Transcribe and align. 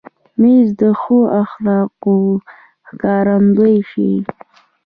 مېز 0.41 0.67
د 0.79 0.81
ښو 0.99 1.19
اخلاقو 1.43 2.15
ښکارندوی 2.87 3.77
شي. 3.91 4.11